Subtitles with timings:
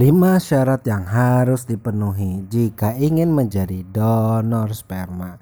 [0.00, 5.36] 5 syarat yang harus dipenuhi jika ingin menjadi donor sperma.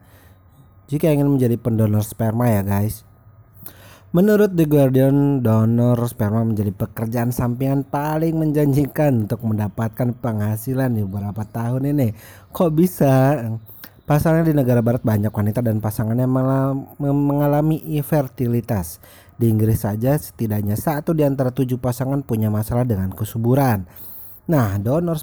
[0.90, 3.06] Jika ingin menjadi pendonor sperma ya guys.
[4.10, 11.46] Menurut The Guardian, donor sperma menjadi pekerjaan sampingan paling menjanjikan untuk mendapatkan penghasilan di beberapa
[11.46, 12.18] tahun ini.
[12.50, 13.38] Kok bisa?
[14.10, 16.26] Pasalnya di negara barat banyak wanita dan pasangannya
[16.98, 18.98] mengalami infertilitas.
[19.38, 23.86] Di Inggris saja setidaknya satu di antara tujuh pasangan punya masalah dengan kesuburan.
[24.48, 25.20] Nah, donor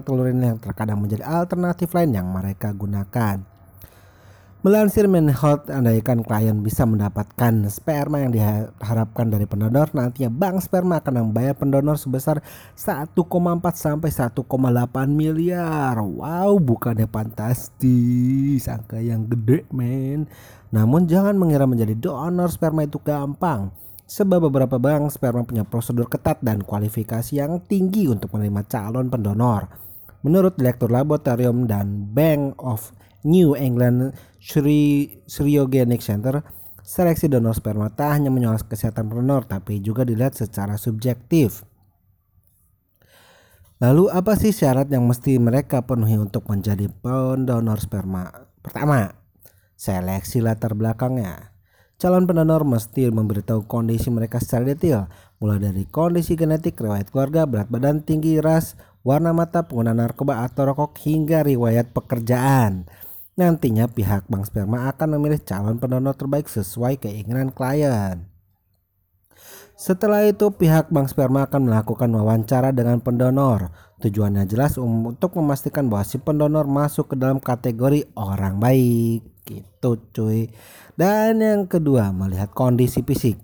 [0.00, 3.44] telur ini yang terkadang menjadi alternatif lain yang mereka gunakan.
[4.64, 11.28] Melansir Health, andaikan klien bisa mendapatkan sperma yang diharapkan dari pendonor, nantinya bank sperma akan
[11.28, 12.40] membayar pendonor sebesar
[12.72, 13.12] 1,4
[13.76, 14.42] sampai 1,8
[15.12, 16.00] miliar.
[16.00, 20.24] Wow, bukannya fantastis, angka yang gede, men.
[20.72, 26.40] Namun jangan mengira menjadi donor sperma itu gampang sebab beberapa bank sperma punya prosedur ketat
[26.40, 29.68] dan kualifikasi yang tinggi untuk menerima calon pendonor.
[30.24, 32.90] Menurut Direktur Laboratorium dan Bank of
[33.22, 36.40] New England Sri Sriogenic Center,
[36.80, 41.68] seleksi donor sperma tak hanya menyoal kesehatan pendonor tapi juga dilihat secara subjektif.
[43.78, 48.26] Lalu apa sih syarat yang mesti mereka penuhi untuk menjadi pendonor sperma?
[48.58, 49.14] Pertama,
[49.78, 51.57] seleksi latar belakangnya.
[51.98, 55.10] Calon pendonor mesti memberitahu kondisi mereka secara detail,
[55.42, 60.70] mulai dari kondisi genetik, riwayat keluarga, berat badan, tinggi, ras, warna mata, pengguna narkoba atau
[60.70, 62.86] rokok, hingga riwayat pekerjaan.
[63.34, 68.30] Nantinya pihak bank sperma akan memilih calon pendonor terbaik sesuai keinginan klien.
[69.74, 73.74] Setelah itu pihak bank sperma akan melakukan wawancara dengan pendonor.
[73.98, 79.37] Tujuannya jelas untuk memastikan bahwa si pendonor masuk ke dalam kategori orang baik.
[79.48, 80.52] Gitu cuy.
[80.92, 83.40] Dan yang kedua, melihat kondisi fisik.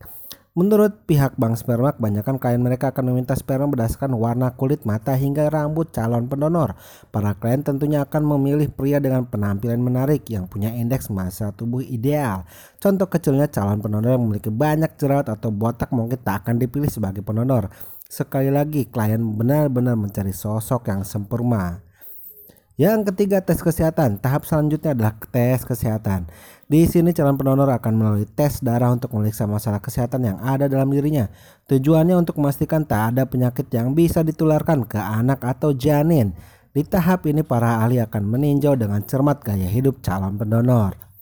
[0.55, 5.51] Menurut pihak bank sperma, kebanyakan klien mereka akan meminta sperma berdasarkan warna kulit mata hingga
[5.51, 6.79] rambut calon pendonor.
[7.11, 12.47] Para klien tentunya akan memilih pria dengan penampilan menarik yang punya indeks massa tubuh ideal.
[12.79, 17.27] Contoh kecilnya calon pendonor yang memiliki banyak jerawat atau botak mungkin tak akan dipilih sebagai
[17.27, 17.67] pendonor.
[18.07, 21.83] Sekali lagi, klien benar-benar mencari sosok yang sempurna.
[22.75, 24.19] Yang ketiga tes kesehatan.
[24.19, 26.27] Tahap selanjutnya adalah tes kesehatan.
[26.67, 30.91] Di sini calon pendonor akan melalui tes darah untuk memeriksa masalah kesehatan yang ada dalam
[30.91, 31.31] dirinya.
[31.71, 36.35] Tujuannya untuk memastikan tak ada penyakit yang bisa ditularkan ke anak atau janin.
[36.75, 41.14] Di tahap ini para ahli akan meninjau dengan cermat gaya hidup calon pendonor.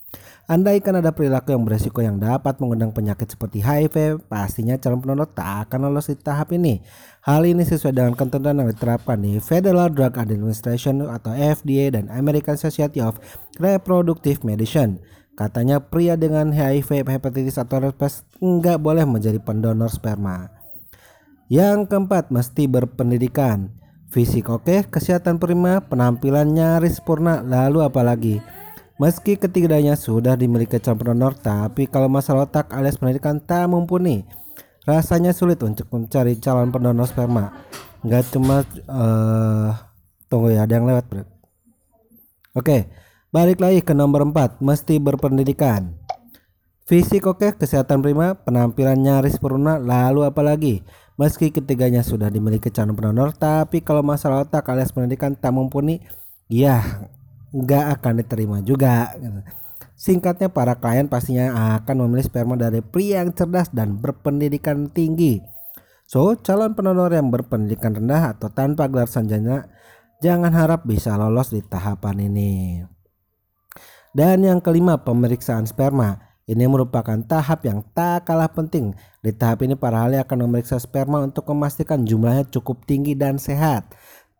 [0.52, 5.64] Andaikan ada perilaku yang beresiko yang dapat mengundang penyakit seperti HIV, pastinya calon pendonor tak
[5.64, 6.84] akan lolos di tahap ini.
[7.24, 12.60] Hal ini sesuai dengan ketentuan yang diterapkan di Federal Drug Administration atau FDA dan American
[12.60, 13.16] Society of
[13.56, 15.00] Reproductive Medicine.
[15.40, 20.52] Katanya pria dengan HIV, hepatitis atau herpes enggak boleh menjadi pendonor sperma.
[21.48, 23.72] Yang keempat, mesti berpendidikan.
[24.12, 28.44] Fisik oke, kesehatan prima, penampilan nyaris sempurna, lalu apalagi?
[29.00, 34.28] Meski ketiganya sudah dimiliki calon pendonor, tapi kalau masalah otak alias pendidikan tak mumpuni,
[34.84, 37.56] rasanya sulit untuk mencari calon pendonor sperma.
[38.04, 39.72] Gak cuma uh,
[40.28, 41.25] tunggu ya, ada yang lewat bro.
[42.52, 42.92] Oke,
[43.32, 45.97] balik lagi ke nomor 4, mesti berpendidikan.
[46.84, 50.84] Fisik oke, kesehatan prima, penampilan nyaris sempurna, lalu apalagi?
[51.16, 56.04] Meski ketiganya sudah dimiliki calon pendonor, tapi kalau masalah otak alias pendidikan tak mumpuni,
[56.52, 57.08] ya
[57.52, 59.12] nggak akan diterima juga.
[59.16, 59.40] Gitu.
[59.94, 65.38] Singkatnya para klien pastinya akan memilih sperma dari pria yang cerdas dan berpendidikan tinggi.
[66.10, 69.70] So, calon pendonor yang berpendidikan rendah atau tanpa gelar sarjana
[70.18, 72.82] jangan harap bisa lolos di tahapan ini.
[74.12, 76.32] Dan yang kelima, pemeriksaan sperma.
[76.42, 78.92] Ini merupakan tahap yang tak kalah penting.
[79.24, 83.88] Di tahap ini para ahli akan memeriksa sperma untuk memastikan jumlahnya cukup tinggi dan sehat.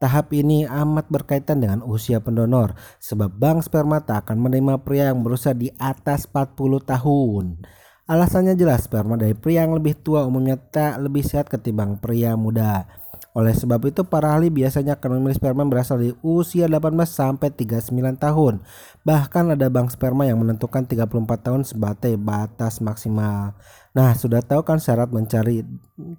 [0.03, 5.23] Tahap ini amat berkaitan dengan usia pendonor sebab bank sperma tak akan menerima pria yang
[5.23, 7.63] berusia di atas 40 tahun.
[8.11, 12.91] Alasannya jelas sperma dari pria yang lebih tua umumnya tak lebih sehat ketimbang pria muda.
[13.39, 18.19] Oleh sebab itu para ahli biasanya akan memilih sperma berasal dari usia 18 sampai 39
[18.19, 18.59] tahun.
[19.07, 23.55] Bahkan ada bank sperma yang menentukan 34 tahun sebagai batas maksimal.
[23.95, 25.63] Nah, sudah tahu kan syarat mencari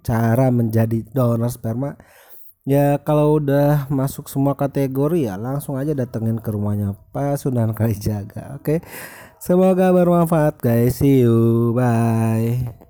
[0.00, 2.00] cara menjadi donor sperma?
[2.64, 8.56] Ya kalau udah masuk semua kategori ya langsung aja datengin ke rumahnya Pak Sunan Kalijaga.
[8.56, 8.80] Oke.
[9.36, 10.96] Semoga bermanfaat guys.
[10.96, 11.76] See you.
[11.76, 12.83] Bye.